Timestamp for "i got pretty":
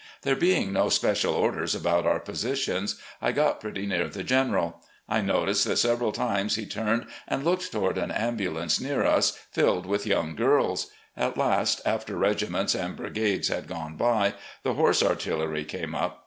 3.21-3.85